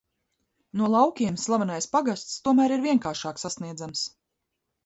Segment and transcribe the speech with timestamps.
[0.79, 4.07] No laukiem slavenais pagasts tomēr ir vienkāršāk sasniedzams.